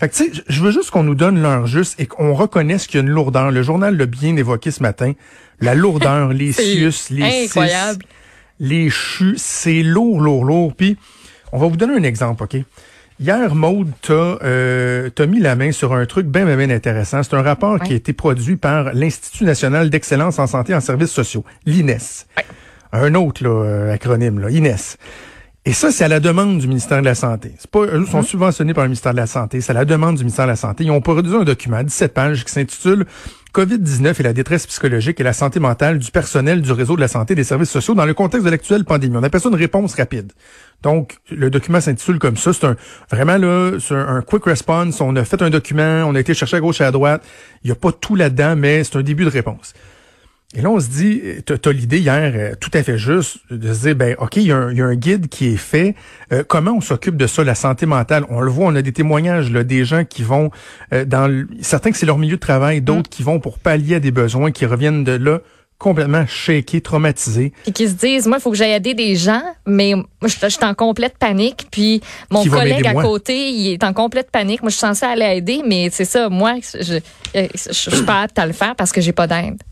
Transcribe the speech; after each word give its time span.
Fait 0.00 0.08
que, 0.08 0.14
tu 0.14 0.34
sais, 0.34 0.42
je 0.48 0.62
veux 0.62 0.70
juste 0.70 0.90
qu'on 0.90 1.02
nous 1.02 1.14
donne 1.14 1.42
l'heure 1.42 1.66
juste 1.66 2.00
et 2.00 2.06
qu'on 2.06 2.32
reconnaisse 2.32 2.86
qu'il 2.86 3.00
y 3.00 3.02
a 3.02 3.06
une 3.06 3.12
lourdeur. 3.12 3.50
Le 3.50 3.62
journal 3.62 3.98
l'a 3.98 4.06
bien 4.06 4.34
évoqué 4.34 4.70
ce 4.70 4.82
matin. 4.82 5.12
La 5.60 5.74
lourdeur, 5.74 6.28
les 6.32 6.52
sius, 6.52 7.10
les 7.10 7.44
incroyable. 7.44 8.02
les 8.60 8.88
chus, 8.88 9.34
c'est 9.36 9.82
lourd, 9.82 10.22
lourd, 10.22 10.46
lourd. 10.46 10.74
Puis, 10.74 10.96
on 11.52 11.58
va 11.58 11.66
vous 11.66 11.76
donner 11.76 11.96
un 11.96 12.02
exemple, 12.02 12.44
OK? 12.44 12.56
Hier, 13.20 13.54
Maude, 13.54 13.90
t'as 14.00 14.38
euh, 14.42 15.10
t'as 15.10 15.26
mis 15.26 15.38
la 15.38 15.54
main 15.54 15.72
sur 15.72 15.92
un 15.92 16.06
truc 16.06 16.26
bien, 16.26 16.46
bien, 16.46 16.56
bien 16.56 16.70
intéressant. 16.70 17.22
C'est 17.22 17.34
un 17.34 17.42
rapport 17.42 17.78
qui 17.78 17.92
a 17.92 17.96
été 17.96 18.14
produit 18.14 18.56
par 18.56 18.94
l'Institut 18.94 19.44
national 19.44 19.90
d'excellence 19.90 20.38
en 20.38 20.46
santé 20.46 20.72
et 20.72 20.76
en 20.76 20.80
services 20.80 21.10
sociaux, 21.10 21.44
l'INES. 21.66 22.24
Un 22.92 23.14
autre 23.14 23.44
là, 23.44 23.50
euh, 23.50 23.92
acronyme, 23.92 24.38
là, 24.38 24.48
INES. 24.48 24.96
Et 25.66 25.74
ça, 25.74 25.92
c'est 25.92 26.04
à 26.04 26.08
la 26.08 26.20
demande 26.20 26.58
du 26.58 26.66
ministère 26.66 27.00
de 27.00 27.04
la 27.04 27.14
Santé. 27.14 27.52
C'est 27.58 27.70
pas, 27.70 27.80
eux 27.80 28.06
sont 28.06 28.22
subventionnés 28.22 28.72
par 28.72 28.84
le 28.84 28.88
ministère 28.88 29.12
de 29.12 29.18
la 29.18 29.26
Santé. 29.26 29.60
C'est 29.60 29.72
à 29.72 29.74
la 29.74 29.84
demande 29.84 30.16
du 30.16 30.22
ministère 30.22 30.46
de 30.46 30.50
la 30.50 30.56
Santé. 30.56 30.84
Ils 30.84 30.90
ont 30.90 31.02
produit 31.02 31.34
un 31.34 31.44
document, 31.44 31.82
17 31.82 32.14
pages, 32.14 32.44
qui 32.46 32.52
s'intitule 32.52 33.04
COVID-19 33.52 34.18
et 34.18 34.22
la 34.22 34.32
détresse 34.32 34.66
psychologique 34.66 35.20
et 35.20 35.22
la 35.22 35.34
santé 35.34 35.60
mentale 35.60 35.98
du 35.98 36.10
personnel 36.12 36.62
du 36.62 36.72
réseau 36.72 36.96
de 36.96 37.00
la 37.02 37.08
santé 37.08 37.34
et 37.34 37.36
des 37.36 37.44
services 37.44 37.68
sociaux 37.68 37.94
dans 37.94 38.06
le 38.06 38.14
contexte 38.14 38.46
de 38.46 38.50
l'actuelle 38.50 38.86
pandémie. 38.86 39.16
On 39.18 39.22
appelle 39.22 39.40
ça 39.40 39.50
une 39.50 39.54
réponse 39.54 39.94
rapide. 39.96 40.32
Donc, 40.82 41.18
le 41.30 41.50
document 41.50 41.80
s'intitule 41.82 42.18
comme 42.18 42.38
ça. 42.38 42.54
C'est 42.54 42.64
un, 42.64 42.76
vraiment 43.10 43.36
là, 43.36 43.72
c'est 43.80 43.94
un, 43.94 44.16
un 44.16 44.22
quick 44.22 44.46
response. 44.46 44.98
On 45.02 45.14
a 45.14 45.24
fait 45.24 45.42
un 45.42 45.50
document, 45.50 46.04
on 46.06 46.14
a 46.14 46.20
été 46.20 46.32
chercher 46.32 46.56
à 46.56 46.60
gauche 46.60 46.80
et 46.80 46.84
à 46.84 46.90
droite. 46.90 47.22
Il 47.64 47.66
n'y 47.66 47.72
a 47.72 47.76
pas 47.76 47.92
tout 47.92 48.16
là-dedans, 48.16 48.56
mais 48.56 48.82
c'est 48.82 48.96
un 48.96 49.02
début 49.02 49.24
de 49.24 49.30
réponse. 49.30 49.74
Et 50.56 50.62
là, 50.62 50.70
on 50.70 50.80
se 50.80 50.88
dit, 50.88 51.22
tu 51.46 51.52
as, 51.52 51.72
l'idée 51.72 52.00
hier 52.00 52.32
euh, 52.34 52.54
tout 52.58 52.70
à 52.74 52.82
fait 52.82 52.98
juste 52.98 53.38
de 53.50 53.72
se 53.72 53.82
dire, 53.82 53.94
ben 53.94 54.16
ok, 54.18 54.36
il 54.36 54.48
y, 54.48 54.52
a 54.52 54.56
un, 54.56 54.72
y 54.72 54.80
a 54.80 54.84
un 54.84 54.96
guide 54.96 55.28
qui 55.28 55.46
est 55.46 55.56
fait. 55.56 55.94
Euh, 56.32 56.42
comment 56.46 56.72
on 56.72 56.80
s'occupe 56.80 57.16
de 57.16 57.28
ça, 57.28 57.44
la 57.44 57.54
santé 57.54 57.86
mentale? 57.86 58.24
On 58.30 58.40
le 58.40 58.50
voit, 58.50 58.66
on 58.66 58.74
a 58.74 58.82
des 58.82 58.92
témoignages 58.92 59.52
là, 59.52 59.62
des 59.62 59.84
gens 59.84 60.04
qui 60.04 60.24
vont 60.24 60.50
euh, 60.92 61.04
dans 61.04 61.28
le, 61.28 61.46
certains 61.60 61.92
que 61.92 61.96
c'est 61.96 62.06
leur 62.06 62.18
milieu 62.18 62.34
de 62.34 62.40
travail, 62.40 62.80
d'autres 62.80 63.08
qui 63.08 63.22
vont 63.22 63.38
pour 63.38 63.60
pallier 63.60 63.96
à 63.96 64.00
des 64.00 64.10
besoins, 64.10 64.50
qui 64.50 64.66
reviennent 64.66 65.04
de 65.04 65.12
là 65.12 65.40
complètement 65.78 66.26
shakés, 66.26 66.80
traumatisés. 66.80 67.52
Et 67.66 67.72
qui 67.72 67.88
se 67.88 67.94
disent, 67.94 68.26
moi, 68.26 68.38
il 68.38 68.42
faut 68.42 68.50
que 68.50 68.56
j'aille 68.56 68.72
aider 68.72 68.94
des 68.94 69.14
gens, 69.14 69.42
mais 69.66 69.94
moi, 69.94 70.04
je, 70.24 70.34
je 70.42 70.48
suis 70.48 70.64
en 70.64 70.74
complète 70.74 71.16
panique. 71.16 71.68
Puis 71.70 72.02
mon 72.28 72.42
Qui 72.42 72.50
collègue 72.50 72.86
à 72.88 72.92
moi? 72.92 73.04
côté, 73.04 73.50
il 73.50 73.72
est 73.72 73.84
en 73.84 73.92
complète 73.92 74.32
panique. 74.32 74.62
Moi, 74.62 74.70
je 74.70 74.76
suis 74.76 74.80
censée 74.80 75.06
aller 75.06 75.36
aider, 75.36 75.62
mais 75.64 75.90
c'est 75.92 76.04
ça, 76.04 76.28
moi, 76.28 76.56
je, 76.60 76.98
je, 77.34 77.46
je 77.54 77.72
suis 77.72 78.04
pas 78.04 78.22
apte 78.22 78.38
à 78.38 78.46
le 78.46 78.52
faire 78.52 78.74
parce 78.74 78.90
que 78.90 79.00
j'ai 79.00 79.12
pas 79.12 79.28
d'aide. 79.28 79.62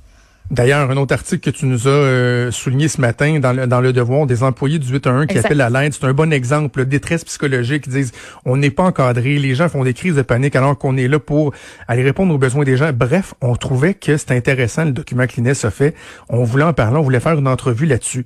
D'ailleurs, 0.51 0.91
un 0.91 0.97
autre 0.97 1.13
article 1.13 1.51
que 1.53 1.55
tu 1.55 1.67
nous 1.67 1.89
as 1.89 1.91
euh, 1.91 2.51
souligné 2.51 2.89
ce 2.89 3.03
matin 3.03 3.39
dans 3.39 3.53
le, 3.53 3.67
dans 3.67 3.83
le 3.83 3.93
Devoir, 3.93 4.27
des 4.27 4.43
employés 4.43 4.79
du 4.79 4.91
8 4.91 5.07
à 5.07 5.11
1 5.11 5.27
qui 5.27 5.39
appellent 5.39 5.61
à 5.61 5.69
l'aide, 5.69 5.93
c'est 5.93 6.05
un 6.05 6.15
bon 6.15 6.33
exemple. 6.33 6.79
là, 6.79 6.85
Détresse 6.87 7.25
psychologique, 7.25 7.85
ils 7.87 7.93
disent 7.93 8.13
on 8.47 8.57
n'est 8.57 8.71
pas 8.71 8.85
encadré, 8.85 9.39
les 9.39 9.55
gens 9.55 9.69
font 9.69 9.85
des 9.85 9.93
crises 9.93 10.15
de 10.15 10.23
panique 10.23 10.57
alors 10.57 10.79
qu'on 10.79 10.97
est 10.97 11.07
là 11.07 11.19
pour 11.19 11.53
aller 11.87 12.03
répondre 12.03 12.35
aux 12.35 12.39
besoins 12.39 12.65
des 12.65 12.79
gens. 12.79 12.93
Bref, 12.95 13.35
on 13.43 13.57
trouvait 13.57 13.93
que 13.93 14.17
c'était 14.17 14.37
intéressant 14.37 14.87
le 14.87 14.93
document 14.93 15.27
que 15.27 15.37
l'INES 15.37 15.67
a 15.67 15.71
fait. 15.71 15.95
On 16.31 16.45
voulait 16.45 16.65
en 16.65 16.73
parler, 16.73 16.97
on 16.97 17.03
voulait 17.03 17.21
faire 17.21 17.39
une 17.39 17.49
entrevue 17.49 17.85
là-dessus. 17.85 18.25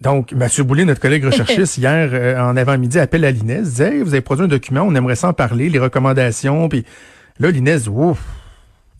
Donc, 0.00 0.32
Mathieu 0.32 0.64
Boulay, 0.64 0.84
notre 0.84 1.00
collègue 1.00 1.24
recherchiste, 1.24 1.78
hier, 1.78 2.08
euh, 2.12 2.40
en 2.40 2.56
avant-midi, 2.56 2.98
appelle 2.98 3.24
à 3.24 3.30
l'INES, 3.30 3.62
disait 3.62 3.96
Hey, 3.96 4.02
vous 4.02 4.14
avez 4.14 4.20
produit 4.20 4.46
un 4.46 4.48
document, 4.48 4.82
on 4.82 4.94
aimerait 4.96 5.14
s'en 5.14 5.32
parler, 5.32 5.68
les 5.68 5.78
recommandations. 5.78 6.68
Puis 6.68 6.84
là, 7.38 7.50
l'INES 7.52 7.78
dit 7.78 7.88
Ouf, 7.88 8.18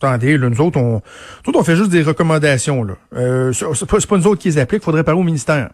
attendez, 0.01 0.37
là, 0.37 0.49
nous 0.49 0.61
autres, 0.61 0.79
on, 0.79 1.01
nous 1.45 1.49
autres, 1.49 1.59
on 1.59 1.63
fait 1.63 1.75
juste 1.75 1.91
des 1.91 2.03
recommandations. 2.03 2.83
Là. 2.83 2.93
Euh, 3.15 3.53
c'est 3.53 3.85
pas, 3.85 3.97
pas 3.99 4.17
nous 4.17 4.27
autres 4.27 4.41
qui 4.41 4.49
les 4.49 4.57
appliquent, 4.57 4.81
il 4.81 4.85
faudrait 4.85 5.03
parler 5.03 5.19
au 5.19 5.23
ministère. 5.23 5.69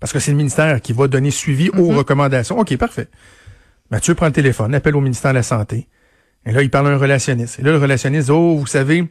Parce 0.00 0.12
que 0.12 0.18
c'est 0.18 0.32
le 0.32 0.36
ministère 0.36 0.80
qui 0.80 0.92
va 0.92 1.06
donner 1.06 1.30
suivi 1.30 1.70
aux 1.70 1.88
recommandations. 1.88 2.58
OK, 2.58 2.76
parfait. 2.76 3.08
Mathieu 3.90 4.14
prend 4.14 4.26
le 4.26 4.32
téléphone, 4.32 4.74
appelle 4.74 4.96
au 4.96 5.00
ministère 5.00 5.32
de 5.32 5.36
la 5.36 5.42
Santé. 5.42 5.86
Et 6.44 6.52
là, 6.52 6.62
il 6.62 6.70
parle 6.70 6.88
à 6.88 6.90
un 6.90 6.98
relationniste. 6.98 7.60
Et 7.60 7.62
là, 7.62 7.70
le 7.70 7.78
relationniste 7.78 8.26
dit, 8.26 8.32
oh, 8.32 8.56
vous 8.56 8.66
savez, 8.66 9.06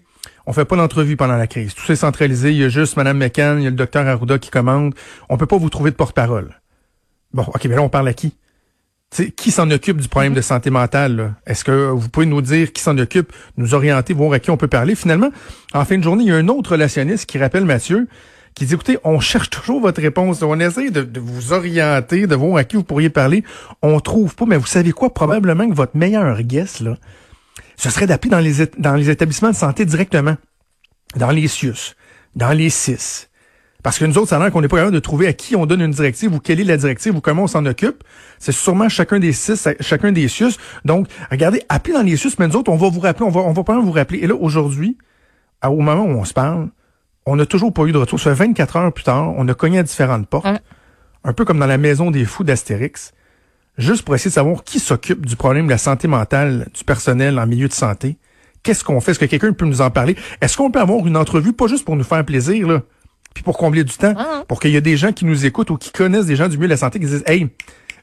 on 0.46 0.54
fait 0.54 0.66
pas 0.66 0.76
d'entrevue 0.76 1.16
pendant 1.16 1.38
la 1.38 1.48
crise. 1.48 1.74
Tout 1.74 1.84
c'est 1.86 1.96
centralisé. 1.96 2.52
Il 2.52 2.58
y 2.58 2.64
a 2.64 2.70
juste 2.70 2.98
Mme 2.98 3.18
McCann, 3.18 3.60
il 3.60 3.64
y 3.64 3.68
a 3.68 3.70
le 3.70 3.76
docteur 3.76 4.06
Arruda 4.08 4.38
qui 4.38 4.50
commande. 4.50 4.94
On 5.30 5.38
peut 5.38 5.46
pas 5.46 5.58
vous 5.58 5.70
trouver 5.70 5.92
de 5.92 5.96
porte-parole. 5.96 6.60
Bon, 7.34 7.44
OK, 7.44 7.64
mais 7.66 7.76
là, 7.76 7.82
on 7.82 7.90
parle 7.90 8.08
à 8.10 8.14
qui? 8.14 8.36
Qui 9.36 9.52
s'en 9.52 9.70
occupe 9.72 10.00
du 10.00 10.08
problème 10.08 10.34
de 10.34 10.40
santé 10.40 10.70
mentale? 10.70 11.36
Est-ce 11.46 11.66
que 11.66 11.90
vous 11.90 12.08
pouvez 12.08 12.26
nous 12.26 12.42
dire 12.42 12.72
qui 12.72 12.82
s'en 12.82 12.98
occupe, 12.98 13.34
nous 13.58 13.74
orienter, 13.74 14.14
voir 14.14 14.32
à 14.32 14.40
qui 14.40 14.52
on 14.52 14.56
peut 14.58 14.70
parler? 14.70 14.96
Finalement, 14.96 15.32
en 15.74 15.84
fin 15.84 15.98
de 15.98 16.04
journée, 16.04 16.24
il 16.24 16.30
y 16.30 16.32
a 16.32 16.38
un 16.38 16.48
autre 16.48 16.72
relationniste 16.72 17.26
qui 17.26 17.38
rappelle 17.38 17.66
Mathieu, 17.66 18.08
qui 18.56 18.66
dit, 18.66 18.74
écoutez, 18.74 18.98
on 19.04 19.20
cherche 19.20 19.50
toujours 19.50 19.82
votre 19.82 20.02
réponse. 20.02 20.42
On 20.44 20.58
essaie 20.62 20.92
de, 20.92 21.20
vous 21.20 21.52
orienter, 21.52 22.26
de 22.26 22.36
voir 22.36 22.56
à 22.56 22.64
qui 22.64 22.78
vous 22.78 22.86
pourriez 22.86 23.10
parler. 23.10 23.44
On 23.82 24.00
trouve 24.00 24.34
pas, 24.34 24.46
mais 24.46 24.56
vous 24.56 24.66
savez 24.66 24.94
quoi? 24.94 25.14
Probablement 25.14 25.70
que 25.70 25.76
votre 25.76 25.98
meilleur 25.98 26.42
guess, 26.44 26.80
là, 26.80 26.96
ce 27.76 27.90
serait 27.90 28.08
d'appeler 28.08 28.32
dans 28.32 28.40
les, 28.40 28.66
dans 28.78 28.96
les 28.96 29.10
établissements 29.10 29.52
de 29.52 29.56
santé 29.56 29.84
directement. 29.84 30.38
Dans 31.18 31.32
les 31.32 31.50
CIUS, 31.50 31.96
dans 32.38 32.54
les 32.54 32.70
CIS. 32.70 33.28
Parce 33.84 33.98
que 33.98 34.06
nous 34.06 34.18
autres, 34.18 34.30
ça 34.30 34.38
a 34.38 34.40
l'air 34.40 34.52
qu'on 34.52 34.62
n'est 34.62 34.68
pas 34.68 34.78
capable 34.78 34.94
de 34.94 35.00
trouver 35.00 35.28
à 35.28 35.34
qui 35.34 35.56
on 35.56 35.66
donne 35.66 35.82
une 35.82 35.92
directive 35.92 36.34
ou 36.34 36.40
quelle 36.40 36.60
est 36.60 36.66
la 36.66 36.78
directive 36.78 37.16
ou 37.16 37.22
comment 37.22 37.44
on 37.44 37.48
s'en 37.48 37.66
occupe. 37.66 38.04
C'est 38.38 38.52
sûrement 38.52 38.90
chacun 38.90 39.20
des 39.20 39.34
CIS, 39.34 39.68
chacun 39.80 40.12
des 40.12 40.28
CIUS. 40.28 40.54
Donc, 40.86 41.08
regardez, 41.32 41.64
appelez 41.70 41.94
dans 41.94 42.04
les 42.04 42.16
CIUS, 42.16 42.34
mais 42.38 42.48
nous 42.48 42.56
autres, 42.58 42.72
on 42.72 42.78
va 42.78 42.90
vous 42.90 43.00
rappeler, 43.00 43.26
on 43.26 43.32
va, 43.32 43.42
on 43.42 43.54
va 43.54 43.64
pas 43.64 43.80
vous 43.80 43.92
rappeler. 43.92 44.20
Et 44.20 44.28
là, 44.28 44.36
aujourd'hui, 44.36 44.98
au 45.64 45.82
moment 45.82 46.04
où 46.04 46.20
on 46.20 46.26
se 46.26 46.34
parle, 46.34 46.70
on 47.26 47.36
n'a 47.36 47.46
toujours 47.46 47.74
pas 47.74 47.84
eu 47.86 47.92
de 47.92 47.98
retour. 47.98 48.20
Ça 48.20 48.36
fait 48.36 48.46
24 48.46 48.76
heures 48.78 48.94
plus 48.94 49.04
tard, 49.04 49.34
on 49.36 49.48
a 49.48 49.54
cogné 49.54 49.80
à 49.80 49.84
différentes 49.84 50.28
portes. 50.28 50.46
Ouais. 50.46 50.60
Un 51.24 51.34
peu 51.34 51.46
comme 51.46 51.60
dans 51.60 51.68
la 51.68 51.78
maison 51.78 52.12
des 52.12 52.26
fous 52.26 52.44
d'Astérix. 52.44 53.14
Juste 53.78 54.04
pour 54.04 54.16
essayer 54.16 54.30
de 54.30 54.36
savoir 54.36 54.64
qui 54.64 54.80
s'occupe 54.80 55.26
du 55.26 55.36
problème 55.36 55.66
de 55.66 55.72
la 55.72 55.78
santé 55.78 56.08
mentale 56.08 56.68
du 56.74 56.84
personnel 56.84 57.40
en 57.40 57.48
milieu 57.48 57.68
de 57.68 57.74
santé. 57.74 58.18
Qu'est-ce 58.64 58.84
qu'on 58.84 59.00
fait? 59.02 59.12
Est-ce 59.12 59.20
que 59.20 59.26
quelqu'un 59.26 59.54
peut 59.54 59.66
nous 59.66 59.82
en 59.82 59.90
parler? 59.90 60.16
Est-ce 60.40 60.58
qu'on 60.58 60.70
peut 60.70 60.80
avoir 60.80 61.06
une 61.08 61.18
entrevue, 61.18 61.54
pas 61.54 61.68
juste 61.68 61.86
pour 61.86 61.96
nous 61.96 62.04
faire 62.04 62.24
plaisir, 62.26 62.68
là, 62.68 62.82
puis 63.34 63.44
pour 63.44 63.58
combler 63.58 63.84
du 63.84 63.94
temps, 63.94 64.14
Ah. 64.18 64.44
pour 64.48 64.60
qu'il 64.60 64.72
y 64.72 64.76
ait 64.76 64.82
des 64.82 64.98
gens 64.98 65.12
qui 65.14 65.26
nous 65.26 65.46
écoutent 65.46 65.70
ou 65.70 65.78
qui 65.78 65.92
connaissent 65.92 66.26
des 66.26 66.36
gens 66.36 66.48
du 66.48 66.58
milieu 66.58 66.68
de 66.68 66.74
la 66.74 66.78
santé 66.78 67.00
qui 67.00 67.06
disent, 67.06 67.24
hey, 67.28 67.48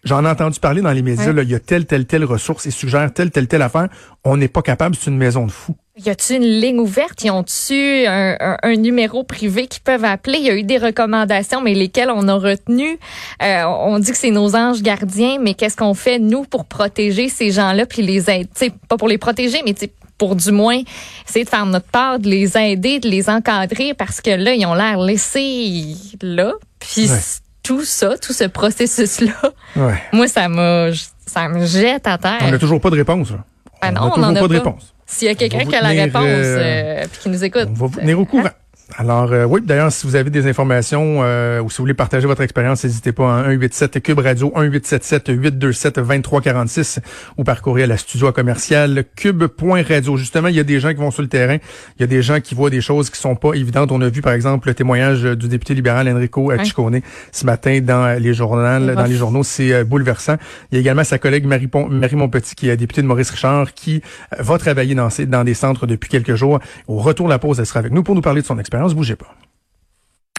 j'en 0.04 0.24
ai 0.24 0.28
entendu 0.28 0.58
parler 0.60 0.80
dans 0.80 0.92
les 0.92 1.02
médias, 1.02 1.32
il 1.32 1.48
y 1.50 1.54
a 1.54 1.60
telle, 1.60 1.86
telle, 1.86 2.06
telle 2.06 2.24
ressource, 2.24 2.64
ils 2.66 2.72
suggèrent 2.72 3.12
telle, 3.12 3.30
telle, 3.30 3.48
telle 3.48 3.62
affaire. 3.62 3.88
On 4.24 4.36
n'est 4.36 4.48
pas 4.48 4.62
capable, 4.62 4.94
c'est 4.94 5.10
une 5.10 5.16
maison 5.18 5.46
de 5.46 5.50
fous. 5.52 5.76
Y 6.00 6.10
a-tu 6.10 6.34
une 6.36 6.44
ligne 6.44 6.78
ouverte? 6.78 7.24
Y 7.24 7.30
ont-tu 7.30 8.06
un, 8.06 8.36
un- 8.38 8.56
un 8.62 8.76
numéro 8.76 9.24
privé 9.24 9.66
qu'ils 9.66 9.82
peuvent 9.82 10.04
appeler? 10.04 10.38
Il 10.38 10.44
y 10.46 10.50
a 10.50 10.54
eu 10.54 10.62
des 10.62 10.78
recommandations, 10.78 11.60
mais 11.60 11.74
lesquelles 11.74 12.10
on 12.14 12.28
a 12.28 12.34
retenues? 12.34 12.98
Euh, 13.42 13.64
on 13.64 13.98
dit 13.98 14.12
que 14.12 14.16
c'est 14.16 14.30
nos 14.30 14.54
anges 14.54 14.80
gardiens, 14.80 15.38
mais 15.42 15.54
qu'est-ce 15.54 15.76
qu'on 15.76 15.94
fait, 15.94 16.20
nous, 16.20 16.44
pour 16.44 16.66
protéger 16.66 17.28
ces 17.28 17.50
gens-là 17.50 17.84
puis 17.84 18.02
les 18.02 18.30
aider? 18.30 18.44
Tu 18.44 18.66
sais, 18.66 18.72
pas 18.88 18.96
pour 18.96 19.08
les 19.08 19.18
protéger, 19.18 19.58
mais 19.66 19.74
pour 20.18 20.34
du 20.36 20.50
moins 20.52 20.80
essayer 21.28 21.44
de 21.44 21.48
faire 21.50 21.64
notre 21.66 21.86
part, 21.86 22.18
de 22.18 22.28
les 22.28 22.56
aider, 22.58 22.98
de 22.98 23.08
les 23.08 23.30
encadrer, 23.30 23.94
parce 23.94 24.20
que 24.20 24.30
là, 24.30 24.52
ils 24.52 24.66
ont 24.66 24.74
l'air 24.74 24.98
laissés 24.98 25.94
là. 26.20 26.52
Puis 26.80 27.08
Ouais. 27.10 27.18
tout 27.62 27.84
ça, 27.84 28.18
tout 28.18 28.32
ce 28.32 28.44
processus-là, 28.44 29.32
Ouais. 29.76 29.94
moi, 30.12 30.26
ça 30.28 30.48
m'a, 30.48 30.88
ça 31.26 31.48
me 31.48 31.64
jette 31.64 32.06
à 32.06 32.18
terre. 32.18 32.38
On 32.42 32.50
n'a 32.50 32.58
toujours 32.58 32.80
pas 32.80 32.90
de 32.90 32.96
réponse, 32.96 33.30
là. 33.30 33.36
Non, 33.36 33.42
on 33.82 33.92
n'a 33.92 34.02
on 34.06 34.10
toujours 34.10 34.24
en 34.28 34.36
a 34.36 34.40
pas 34.40 34.48
de 34.48 34.54
réponse. 34.58 34.94
S'il 35.06 35.26
y 35.26 35.30
a 35.30 35.32
On 35.32 35.36
quelqu'un 35.36 35.64
qui 35.64 35.74
a 35.76 35.80
la 35.82 35.88
réponse 35.88 36.22
euh, 36.24 36.58
euh, 36.58 37.06
puis 37.10 37.20
qui 37.22 37.28
nous 37.30 37.44
écoute. 37.44 37.68
On 37.70 37.72
va 37.74 37.86
vous 37.86 38.00
tenir 38.00 38.18
au 38.18 38.24
courant. 38.26 38.50
Alors, 38.96 39.30
euh, 39.32 39.44
oui, 39.44 39.60
d'ailleurs, 39.62 39.92
si 39.92 40.06
vous 40.06 40.16
avez 40.16 40.30
des 40.30 40.46
informations 40.48 41.18
euh, 41.22 41.60
ou 41.60 41.68
si 41.70 41.76
vous 41.76 41.82
voulez 41.82 41.94
partager 41.94 42.26
votre 42.26 42.40
expérience, 42.40 42.82
n'hésitez 42.84 43.12
pas 43.12 43.40
à 43.40 43.44
187 43.44 44.02
Cube 44.02 44.18
Radio, 44.18 44.50
1877 44.56 45.28
827 45.28 45.96
2346 46.00 47.00
ou 47.36 47.44
par 47.44 47.60
courriel 47.60 47.92
à 47.92 47.98
studio 47.98 48.28
à 48.28 48.32
commercial 48.32 49.04
cube.radio. 49.14 50.16
Justement, 50.16 50.48
il 50.48 50.56
y 50.56 50.60
a 50.60 50.64
des 50.64 50.80
gens 50.80 50.88
qui 50.88 50.96
vont 50.96 51.10
sur 51.10 51.20
le 51.20 51.28
terrain, 51.28 51.58
il 51.98 52.00
y 52.00 52.02
a 52.02 52.06
des 52.06 52.22
gens 52.22 52.40
qui 52.40 52.54
voient 52.54 52.70
des 52.70 52.80
choses 52.80 53.10
qui 53.10 53.20
sont 53.20 53.36
pas 53.36 53.52
évidentes. 53.52 53.92
On 53.92 54.00
a 54.00 54.08
vu, 54.08 54.22
par 54.22 54.32
exemple, 54.32 54.68
le 54.68 54.74
témoignage 54.74 55.22
du 55.22 55.48
député 55.48 55.74
libéral 55.74 56.08
Enrico. 56.08 56.50
Ciccone 56.64 57.00
ce 57.30 57.44
matin 57.44 57.80
dans 57.82 58.18
les 58.18 58.32
journaux. 58.32 58.62
Dans 58.94 59.04
les 59.04 59.16
journaux, 59.16 59.42
c'est 59.44 59.72
euh, 59.72 59.84
bouleversant. 59.84 60.36
Il 60.72 60.76
y 60.76 60.78
a 60.78 60.80
également 60.80 61.04
sa 61.04 61.18
collègue 61.18 61.44
Marie, 61.44 61.66
Pon- 61.68 61.88
Marie 61.88 62.16
Montpetit, 62.16 62.54
qui 62.54 62.70
est 62.70 62.76
députée 62.78 63.02
de 63.02 63.06
Maurice 63.06 63.30
Richard, 63.30 63.74
qui 63.74 64.02
euh, 64.32 64.42
va 64.42 64.56
travailler 64.58 64.94
dans, 64.94 65.10
ces, 65.10 65.26
dans 65.26 65.44
des 65.44 65.54
centres 65.54 65.86
depuis 65.86 66.08
quelques 66.08 66.34
jours. 66.36 66.58
Au 66.88 66.96
retour 66.98 67.26
de 67.26 67.32
la 67.32 67.38
pause, 67.38 67.60
elle 67.60 67.66
sera 67.66 67.80
avec 67.80 67.92
nous 67.92 68.02
pour 68.02 68.14
nous 68.14 68.22
parler 68.22 68.40
de 68.40 68.46
son 68.46 68.58
expérience. 68.78 68.94
Bougez 68.94 69.16
pas. 69.16 69.34